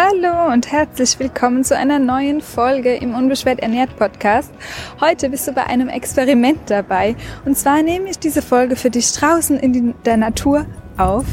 [0.00, 4.52] Hallo und herzlich willkommen zu einer neuen Folge im Unbeschwert Ernährt Podcast.
[5.00, 7.16] Heute bist du bei einem Experiment dabei.
[7.44, 10.66] Und zwar nehme ich diese Folge für dich draußen in die, der Natur
[10.98, 11.24] auf.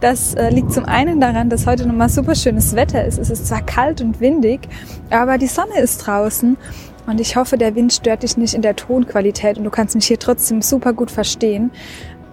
[0.00, 3.16] Das äh, liegt zum einen daran, dass heute nochmal super schönes Wetter ist.
[3.16, 4.60] Es ist zwar kalt und windig,
[5.08, 6.58] aber die Sonne ist draußen.
[7.06, 10.06] Und ich hoffe, der Wind stört dich nicht in der Tonqualität und du kannst mich
[10.06, 11.70] hier trotzdem super gut verstehen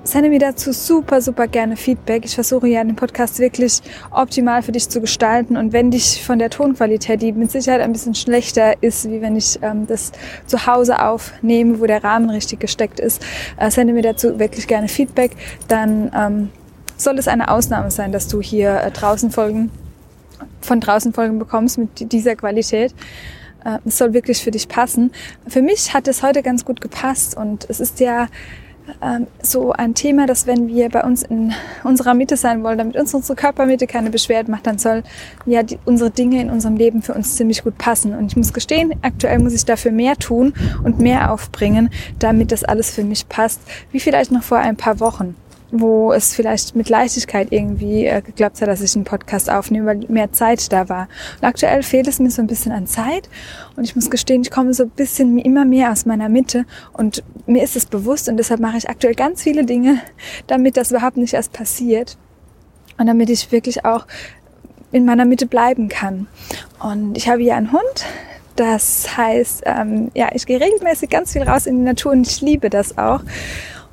[0.03, 2.25] sende mir dazu super, super gerne Feedback.
[2.25, 5.57] Ich versuche ja den Podcast wirklich optimal für dich zu gestalten.
[5.57, 9.35] Und wenn dich von der Tonqualität, die mit Sicherheit ein bisschen schlechter ist, wie wenn
[9.35, 10.11] ich ähm, das
[10.45, 13.23] zu Hause aufnehme, wo der Rahmen richtig gesteckt ist,
[13.57, 15.31] äh, sende mir dazu wirklich gerne Feedback.
[15.67, 16.49] Dann ähm,
[16.97, 19.71] soll es eine Ausnahme sein, dass du hier äh, draußen Folgen,
[20.61, 22.93] von draußen Folgen bekommst mit dieser Qualität.
[23.65, 25.11] Äh, es soll wirklich für dich passen.
[25.47, 28.27] Für mich hat es heute ganz gut gepasst und es ist ja
[29.01, 32.95] ähm, so ein Thema, dass wenn wir bei uns in unserer Mitte sein wollen, damit
[32.95, 35.03] uns unsere Körpermitte keine Beschwerden macht, dann soll
[35.45, 38.13] ja die, unsere Dinge in unserem Leben für uns ziemlich gut passen.
[38.13, 42.63] Und ich muss gestehen, aktuell muss ich dafür mehr tun und mehr aufbringen, damit das
[42.63, 45.35] alles für mich passt, wie vielleicht noch vor ein paar Wochen
[45.71, 49.99] wo es vielleicht mit Leichtigkeit irgendwie äh, geklappt hat, dass ich einen Podcast aufnehme, weil
[50.07, 51.07] mehr Zeit da war.
[51.39, 53.29] Und aktuell fehlt es mir so ein bisschen an Zeit
[53.75, 57.23] und ich muss gestehen, ich komme so ein bisschen immer mehr aus meiner Mitte und
[57.45, 60.01] mir ist es bewusst und deshalb mache ich aktuell ganz viele Dinge,
[60.47, 62.17] damit das überhaupt nicht erst passiert
[62.97, 64.07] und damit ich wirklich auch
[64.91, 66.27] in meiner Mitte bleiben kann.
[66.79, 68.05] Und ich habe hier einen Hund,
[68.55, 72.41] das heißt, ähm, ja, ich gehe regelmäßig ganz viel raus in die Natur und ich
[72.41, 73.21] liebe das auch.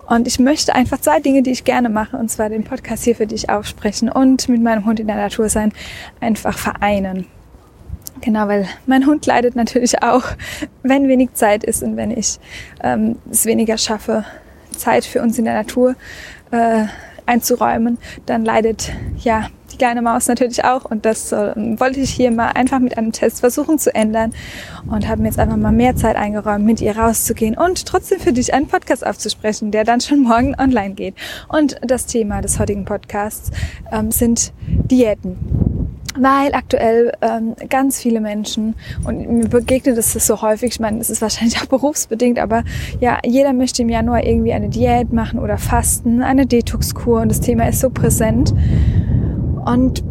[0.06, 3.17] Und ich möchte einfach zwei Dinge, die ich gerne mache, und zwar den Podcast hier
[3.17, 5.72] für dich aufsprechen und mit meinem Hund in der Natur sein,
[6.21, 7.27] einfach vereinen.
[8.21, 10.25] Genau, weil mein Hund leidet natürlich auch,
[10.83, 12.39] wenn wenig Zeit ist und wenn ich
[12.83, 14.25] ähm, es weniger schaffe,
[14.77, 15.97] Zeit für uns in der Natur
[16.50, 16.84] äh,
[17.27, 20.84] einzuräumen, dann leidet ja die kleine Maus natürlich auch.
[20.84, 24.32] Und das äh, wollte ich hier mal einfach mit einem Test versuchen zu ändern
[24.91, 28.32] und habe mir jetzt einfach mal mehr Zeit eingeräumt, mit ihr rauszugehen und trotzdem für
[28.32, 31.15] dich einen Podcast aufzusprechen, der dann schon morgen online geht.
[31.49, 33.50] Und das Thema des heutigen Podcasts
[33.93, 35.37] ähm, sind Diäten
[36.19, 41.10] weil aktuell ähm, ganz viele Menschen und mir begegnet es so häufig, ich meine, es
[41.10, 42.65] ist wahrscheinlich auch berufsbedingt, aber
[43.00, 47.41] ja, jeder möchte im Januar irgendwie eine Diät machen oder fasten, eine Detox-Kur und das
[47.41, 48.54] Thema ist so präsent
[49.66, 50.04] und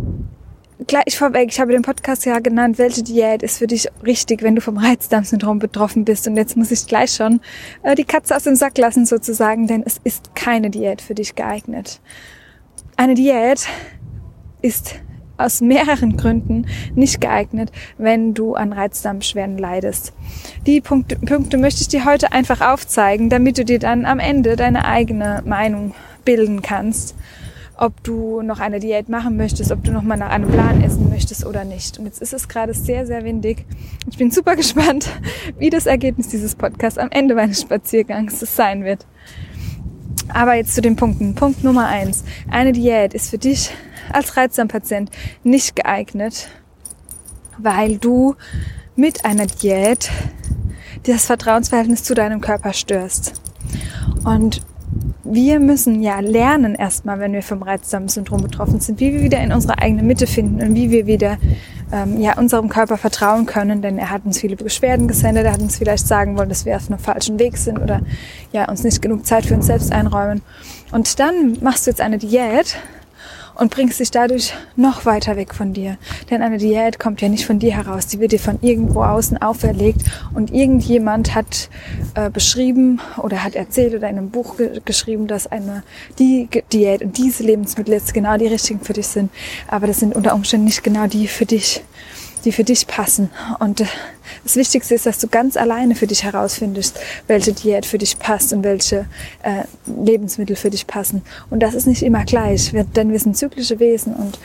[0.86, 4.56] gleich vorweg, ich habe den Podcast ja genannt, welche Diät ist für dich richtig, wenn
[4.56, 6.28] du vom Reizdarmsyndrom betroffen bist.
[6.28, 7.40] Und jetzt muss ich gleich schon
[7.82, 11.36] äh, die Katze aus dem Sack lassen sozusagen, denn es ist keine Diät für dich
[11.36, 12.02] geeignet.
[12.98, 13.66] Eine Diät
[14.62, 14.96] ist
[15.38, 20.14] aus mehreren Gründen nicht geeignet, wenn du an Reizdarmbeschwerden leidest.
[20.66, 24.58] Die Punkte, Punkte möchte ich dir heute einfach aufzeigen, damit du dir dann am Ende
[24.58, 25.94] deine eigene Meinung
[26.26, 27.16] bilden kannst
[27.78, 31.10] ob du noch eine Diät machen möchtest, ob du noch mal nach einem Plan essen
[31.10, 31.98] möchtest oder nicht.
[32.00, 33.66] Und jetzt ist es gerade sehr, sehr windig.
[34.10, 35.10] Ich bin super gespannt,
[35.58, 39.06] wie das Ergebnis dieses Podcasts am Ende meines Spaziergangs sein wird.
[40.30, 41.36] Aber jetzt zu den Punkten.
[41.36, 42.24] Punkt Nummer eins.
[42.50, 43.72] Eine Diät ist für dich
[44.12, 45.12] als Reizdarmpatient
[45.44, 46.50] nicht geeignet,
[47.58, 48.36] weil du
[48.96, 50.10] mit einer Diät
[51.04, 53.42] das Vertrauensverhältnis zu deinem Körper störst.
[54.24, 54.62] Und
[55.26, 59.52] wir müssen ja lernen erstmal, wenn wir vom Reizdarmsyndrom betroffen sind, wie wir wieder in
[59.52, 61.38] unsere eigene Mitte finden und wie wir wieder
[61.92, 65.62] ähm, ja, unserem Körper vertrauen können, denn er hat uns viele Beschwerden gesendet, er hat
[65.62, 68.02] uns vielleicht sagen wollen, dass wir auf einem falschen Weg sind oder
[68.52, 70.42] ja, uns nicht genug Zeit für uns selbst einräumen.
[70.92, 72.78] Und dann machst du jetzt eine Diät
[73.56, 75.98] und bringst dich dadurch noch weiter weg von dir.
[76.30, 79.42] Denn eine Diät kommt ja nicht von dir heraus, die wird dir von irgendwo außen
[79.42, 80.02] auferlegt
[80.34, 81.70] und irgendjemand hat
[82.16, 85.84] äh, beschrieben oder hat erzählt oder in einem Buch ge geschrieben, dass eine
[86.20, 89.32] die Diät und diese Lebensmittel jetzt genau die richtigen für dich sind,
[89.68, 91.84] aber das sind unter Umständen nicht genau die für dich
[92.46, 93.32] die für dich passen.
[93.60, 93.86] Und äh,
[94.46, 98.54] das Wichtigste ist, dass du ganz alleine für dich herausfindest, welche Diät für dich passt
[98.54, 99.08] und welche
[99.42, 101.24] äh, Lebensmittel für dich passen.
[101.50, 104.40] Und das ist nicht immer gleich, denn wir sind zyklische Wesen und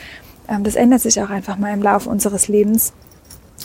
[0.49, 2.93] ähm, das ändert sich auch einfach mal im Laufe unseres Lebens,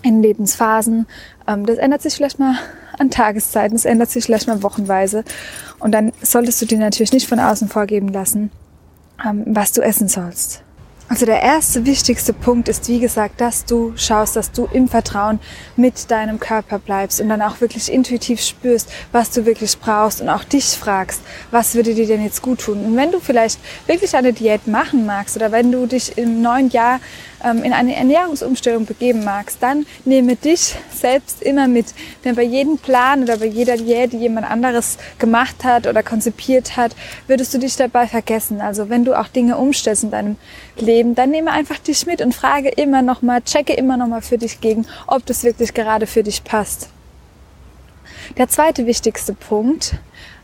[0.03, 1.07] in Lebensphasen.
[1.49, 2.57] Ähm, das ändert sich vielleicht mal
[2.99, 5.25] an Tageszeiten, das ändert sich vielleicht mal wochenweise.
[5.79, 8.51] Und dann solltest du dir natürlich nicht von außen vorgeben lassen,
[9.27, 10.66] ähm, was du essen sollst.
[11.09, 15.39] Also der erste wichtigste Punkt ist, wie gesagt, dass du schaust, dass du im Vertrauen
[15.77, 20.29] mit deinem Körper bleibst und dann auch wirklich intuitiv spürst, was du wirklich brauchst und
[20.29, 21.21] auch dich fragst,
[21.53, 22.85] was würde dir denn jetzt gut tun?
[22.85, 26.71] Und wenn du vielleicht wirklich eine Diät machen magst oder wenn du dich im neuen
[26.71, 26.99] Jahr
[27.43, 31.87] in eine Ernährungsumstellung begeben magst, dann nehme dich selbst immer mit.
[32.25, 36.77] Denn bei jedem Plan oder bei jeder Diät, die jemand anderes gemacht hat oder konzipiert
[36.77, 36.97] hat,
[37.27, 38.61] würdest du dich dabei vergessen.
[38.61, 40.37] Also wenn du auch Dinge umstellst in deinem
[40.77, 44.61] Leben, dann nehme einfach dich mit und frage immer nochmal, checke immer nochmal für dich
[44.61, 46.89] gegen, ob das wirklich gerade für dich passt.
[48.39, 49.95] Der zweite wichtigste Punkt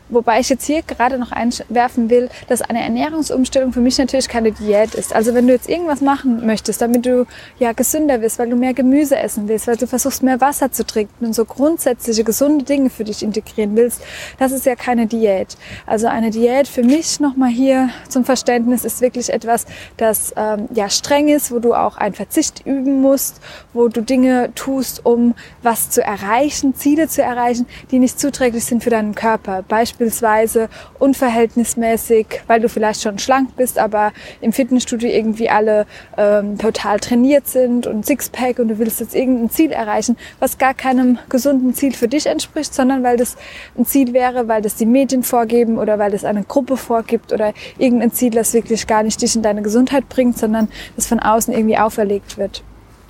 [0.09, 4.51] Wobei ich jetzt hier gerade noch einwerfen will, dass eine Ernährungsumstellung für mich natürlich keine
[4.51, 5.15] Diät ist.
[5.15, 7.25] Also wenn du jetzt irgendwas machen möchtest, damit du
[7.57, 10.85] ja gesünder wirst, weil du mehr Gemüse essen willst, weil du versuchst mehr Wasser zu
[10.85, 14.01] trinken und so grundsätzliche gesunde Dinge für dich integrieren willst,
[14.37, 15.57] das ist ja keine Diät.
[15.85, 19.65] Also eine Diät für mich nochmal hier zum Verständnis ist wirklich etwas,
[19.97, 23.39] das ähm, ja streng ist, wo du auch einen Verzicht üben musst,
[23.73, 28.83] wo du Dinge tust, um was zu erreichen, Ziele zu erreichen, die nicht zuträglich sind
[28.83, 29.63] für deinen Körper.
[29.63, 30.69] Beispiel beispielsweise
[30.99, 34.11] unverhältnismäßig, weil du vielleicht schon schlank bist, aber
[34.41, 35.85] im Fitnessstudio irgendwie alle
[36.17, 40.73] ähm, total trainiert sind und Sixpack und du willst jetzt irgendein Ziel erreichen, was gar
[40.73, 43.37] keinem gesunden Ziel für dich entspricht, sondern weil das
[43.77, 47.53] ein Ziel wäre, weil das die Medien vorgeben oder weil das eine Gruppe vorgibt oder
[47.77, 51.53] irgendein Ziel, das wirklich gar nicht dich in deine Gesundheit bringt, sondern das von außen
[51.53, 52.63] irgendwie auferlegt wird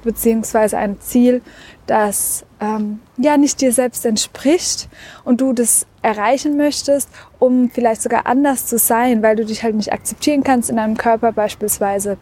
[0.04, 1.42] beziehungsweise ein Ziel,
[1.86, 4.88] das ähm, ja nicht dir selbst entspricht
[5.24, 7.10] und du das erreichen möchtest,
[7.40, 10.98] um vielleicht sogar anders zu sein, weil du dich halt nicht akzeptieren kannst in deinem
[10.98, 12.18] Körper beispielsweise.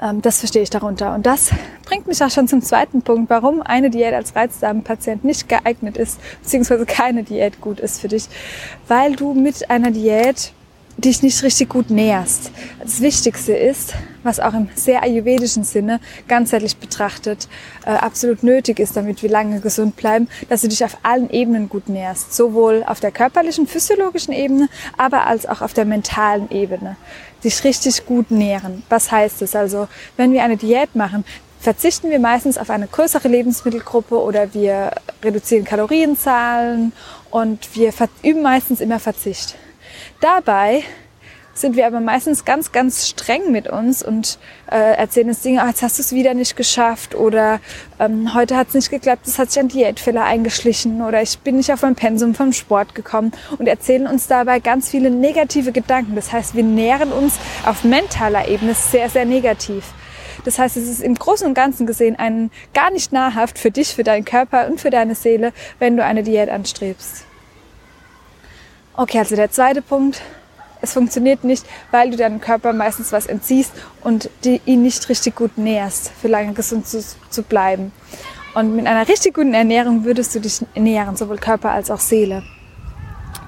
[0.00, 1.14] Ähm, das verstehe ich darunter.
[1.14, 1.50] Und das
[1.84, 6.20] bringt mich auch schon zum zweiten Punkt, warum eine Diät als Reizdarmpatient nicht geeignet ist,
[6.42, 8.28] beziehungsweise keine Diät gut ist für dich.
[8.86, 10.52] Weil du mit einer Diät
[10.98, 12.50] dich nicht richtig gut näherst.
[12.80, 17.48] Das Wichtigste ist, was auch im sehr ayurvedischen Sinne ganzheitlich betrachtet
[17.86, 21.68] äh, absolut nötig ist, damit wir lange gesund bleiben, dass du dich auf allen Ebenen
[21.68, 26.96] gut näherst, sowohl auf der körperlichen, physiologischen Ebene, aber als auch auf der mentalen Ebene.
[27.44, 28.82] Dich richtig gut nähren.
[28.88, 29.54] Was heißt es?
[29.54, 29.86] Also,
[30.16, 31.24] wenn wir eine Diät machen,
[31.60, 34.90] verzichten wir meistens auf eine größere Lebensmittelgruppe oder wir
[35.22, 36.92] reduzieren Kalorienzahlen
[37.30, 37.92] und wir
[38.24, 39.56] üben meistens immer Verzicht.
[40.20, 40.82] Dabei
[41.54, 44.38] sind wir aber meistens ganz, ganz streng mit uns und
[44.70, 47.60] äh, erzählen uns Dinge, oh, jetzt hast du es wieder nicht geschafft oder
[47.98, 51.56] ähm, heute hat es nicht geklappt, es hat sich ein Diätfehler eingeschlichen oder ich bin
[51.56, 56.14] nicht auf mein Pensum vom Sport gekommen und erzählen uns dabei ganz viele negative Gedanken.
[56.14, 59.84] Das heißt, wir nähren uns auf mentaler Ebene sehr, sehr negativ.
[60.44, 63.94] Das heißt, es ist im Großen und Ganzen gesehen ein gar nicht nahrhaft für dich,
[63.94, 67.27] für deinen Körper und für deine Seele, wenn du eine Diät anstrebst.
[69.00, 70.20] Okay, also der zweite Punkt.
[70.80, 73.72] Es funktioniert nicht, weil du deinem Körper meistens was entziehst
[74.02, 77.00] und die, ihn nicht richtig gut nährst, für lange gesund zu,
[77.30, 77.92] zu bleiben.
[78.56, 82.42] Und mit einer richtig guten Ernährung würdest du dich nähren, sowohl Körper als auch Seele.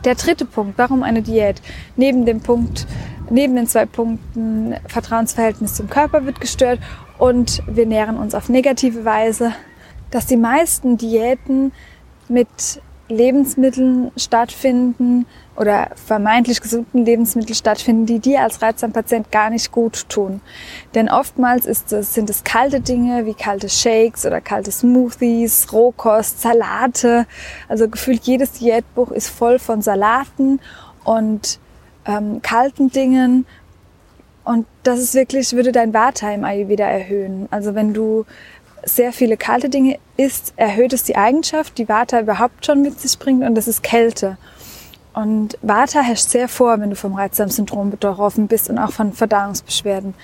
[0.05, 1.61] Der dritte Punkt, warum eine Diät?
[1.97, 2.87] Neben dem Punkt,
[3.29, 6.79] neben den zwei Punkten Vertrauensverhältnis zum Körper wird gestört
[7.19, 9.53] und wir nähren uns auf negative Weise,
[10.13, 11.73] dass die meisten Diäten
[12.29, 15.27] mit Lebensmitteln stattfinden
[15.57, 20.41] oder vermeintlich gesunden Lebensmittel stattfinden, die dir als Reizdarmpatient gar nicht gut tun.
[20.95, 27.27] Denn oftmals es, sind es kalte Dinge wie kalte Shakes oder kalte Smoothies, Rohkost, Salate.
[27.69, 30.61] Also gefühlt jedes Diätbuch ist voll von Salaten
[31.05, 31.59] und
[32.07, 33.47] ähm, kalten Dingen.
[34.45, 37.47] Und das ist wirklich, würde dein Vata Ayurveda erhöhen.
[37.51, 38.25] Also wenn du
[38.85, 43.19] sehr viele kalte Dinge isst, erhöht es die Eigenschaft, die Vata überhaupt schon mit sich
[43.19, 44.37] bringt und das ist Kälte.
[45.13, 50.15] Und Vata herrscht sehr vor, wenn du vom Reizdarmsyndrom betroffen bist und auch von Verdauungsbeschwerden.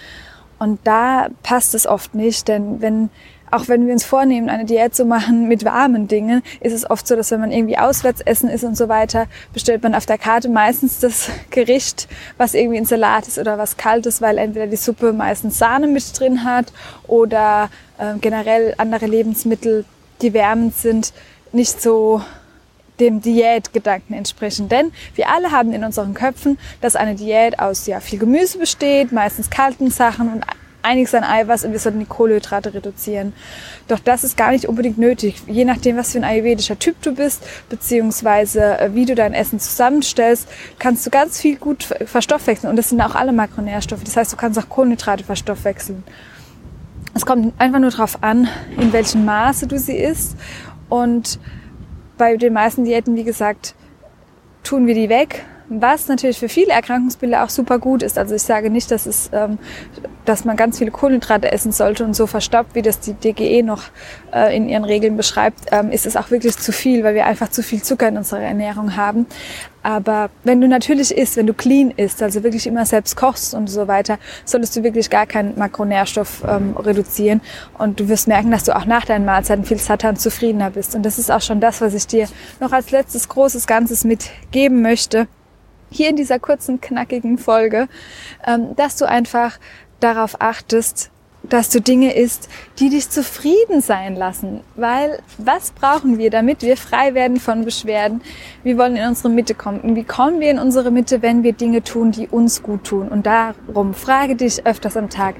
[0.58, 3.10] Und da passt es oft nicht, denn wenn
[3.50, 7.06] auch wenn wir uns vornehmen, eine Diät zu machen mit warmen Dingen, ist es oft
[7.06, 10.18] so, dass wenn man irgendwie auswärts essen ist und so weiter, bestellt man auf der
[10.18, 14.66] Karte meistens das Gericht, was irgendwie ein Salat ist oder was kalt ist, weil entweder
[14.66, 16.72] die Suppe meistens Sahne mit drin hat
[17.06, 19.84] oder äh, generell andere Lebensmittel,
[20.22, 21.12] die wärmend sind,
[21.52, 22.22] nicht so
[23.00, 24.68] dem Diätgedanken entsprechen.
[24.68, 29.12] Denn wir alle haben in unseren Köpfen, dass eine Diät aus ja, viel Gemüse besteht,
[29.12, 30.44] meistens kalten Sachen und
[30.82, 33.32] einiges an Eiweiß und wir sollten die Kohlenhydrate reduzieren.
[33.88, 35.42] Doch das ist gar nicht unbedingt nötig.
[35.46, 39.58] Je nachdem, was für ein ayurvedischer Typ du bist, beziehungsweise äh, wie du dein Essen
[39.58, 42.70] zusammenstellst, kannst du ganz viel gut verstoffwechseln.
[42.70, 44.04] Und das sind auch alle Makronährstoffe.
[44.04, 46.04] Das heißt, du kannst auch Kohlenhydrate verstoffwechseln.
[47.14, 50.36] Es kommt einfach nur darauf an, in welchem Maße du sie isst.
[50.88, 51.38] Und
[52.18, 53.74] bei den meisten Diäten, wie gesagt,
[54.62, 58.18] tun wir die weg, was natürlich für viele Erkrankungsbilder auch super gut ist.
[58.18, 59.58] Also ich sage nicht, dass es, ähm,
[60.24, 63.84] dass man ganz viele Kohlenhydrate essen sollte und so verstopft, wie das die DGE noch
[64.32, 67.48] äh, in ihren Regeln beschreibt, ähm, ist es auch wirklich zu viel, weil wir einfach
[67.48, 69.26] zu viel Zucker in unserer Ernährung haben.
[69.82, 73.68] Aber wenn du natürlich isst, wenn du clean isst, also wirklich immer selbst kochst und
[73.68, 77.40] so weiter, solltest du wirklich gar keinen Makronährstoff ähm, reduzieren.
[77.78, 80.96] Und du wirst merken, dass du auch nach deinen Mahlzeiten viel satter und zufriedener bist.
[80.96, 82.26] Und das ist auch schon das, was ich dir
[82.58, 85.28] noch als letztes großes Ganzes mitgeben möchte.
[85.96, 87.88] Hier in dieser kurzen, knackigen Folge,
[88.46, 89.58] ähm, dass du einfach
[89.98, 91.10] darauf achtest,
[91.48, 94.60] dass du Dinge isst, die dich zufrieden sein lassen.
[94.74, 98.20] Weil was brauchen wir, damit wir frei werden von Beschwerden?
[98.62, 99.80] Wir wollen in unsere Mitte kommen.
[99.80, 103.08] Und wie kommen wir in unsere Mitte, wenn wir Dinge tun, die uns gut tun?
[103.08, 105.36] Und darum frage dich öfters am Tag,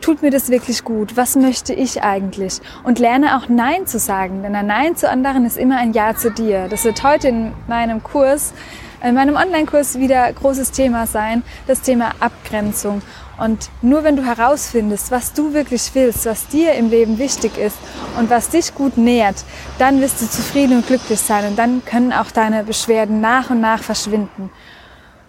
[0.00, 1.16] tut mir das wirklich gut?
[1.16, 2.60] Was möchte ich eigentlich?
[2.84, 4.42] Und lerne auch Nein zu sagen.
[4.42, 6.68] Denn ein Nein zu anderen ist immer ein Ja zu dir.
[6.68, 8.54] Das wird heute in meinem Kurs,
[9.02, 11.42] in meinem Online-Kurs wieder großes Thema sein.
[11.66, 13.02] Das Thema Abgrenzung.
[13.38, 17.76] Und nur wenn du herausfindest, was du wirklich willst, was dir im Leben wichtig ist
[18.18, 19.44] und was dich gut nährt,
[19.78, 23.60] dann wirst du zufrieden und glücklich sein und dann können auch deine Beschwerden nach und
[23.60, 24.50] nach verschwinden.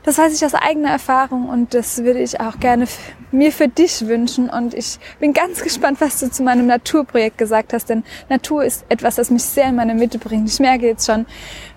[0.04, 2.88] Das weiß ich aus eigener Erfahrung und das würde ich auch gerne
[3.32, 4.50] mir für dich wünschen.
[4.50, 8.86] Und ich bin ganz gespannt, was du zu meinem Naturprojekt gesagt hast, denn Natur ist
[8.88, 10.50] etwas, das mich sehr in meine Mitte bringt.
[10.50, 11.26] Ich merke jetzt schon,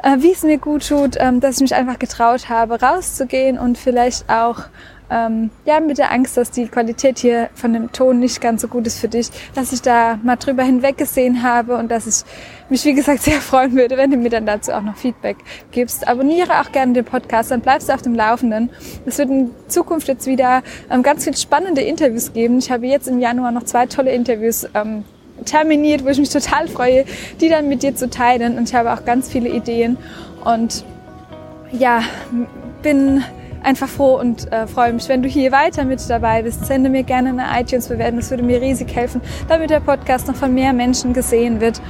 [0.03, 3.77] äh, wie es mir gut tut, ähm, dass ich mich einfach getraut habe, rauszugehen und
[3.77, 4.61] vielleicht auch
[5.13, 8.69] ähm, ja, mit der Angst, dass die Qualität hier von dem Ton nicht ganz so
[8.69, 12.25] gut ist für dich, dass ich da mal drüber hinweggesehen habe und dass ich
[12.71, 15.37] mich, wie gesagt, sehr freuen würde, wenn du mir dann dazu auch noch Feedback
[15.71, 16.09] gibst.
[16.09, 18.71] Abonniere auch gerne den Podcast, dann bleibst du auf dem Laufenden.
[19.05, 22.59] Es wird in Zukunft jetzt wieder ähm, ganz viel spannende Interviews geben.
[22.59, 25.05] Ich habe jetzt im Januar noch zwei tolle Interviews ähm,
[25.45, 27.05] terminiert, wo ich mich total freue,
[27.41, 28.57] die dann mit dir zu teilen.
[28.57, 29.99] Und ich habe auch ganz viele Ideen
[30.45, 30.85] und
[31.73, 32.03] ja,
[32.83, 33.25] bin
[33.63, 36.67] einfach froh und äh, freue mich, wenn du hier weiter mit dabei bist.
[36.67, 40.53] Sende mir gerne eine iTunes-Bewertung, das würde mir riesig helfen, damit der Podcast noch von
[40.53, 41.81] mehr Menschen gesehen wird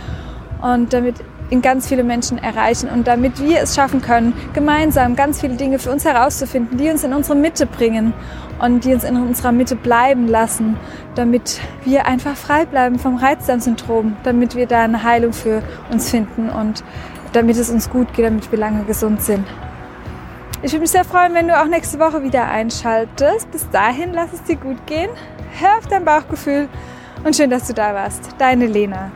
[0.60, 1.16] und damit
[1.50, 5.78] ihn ganz viele Menschen erreichen und damit wir es schaffen können, gemeinsam ganz viele Dinge
[5.78, 8.14] für uns herauszufinden, die uns in unsere Mitte bringen
[8.58, 10.78] und die uns in unserer Mitte bleiben lassen,
[11.14, 16.48] damit wir einfach frei bleiben vom Reizdarmsyndrom, damit wir da eine Heilung für uns finden
[16.48, 16.82] und
[17.34, 19.44] damit es uns gut geht, damit wir lange gesund sind.
[20.64, 23.50] Ich würde mich sehr freuen, wenn du auch nächste Woche wieder einschaltest.
[23.50, 25.10] Bis dahin, lass es dir gut gehen.
[25.58, 26.68] Hör auf dein Bauchgefühl
[27.24, 28.28] und schön, dass du da warst.
[28.38, 29.10] Deine Lena.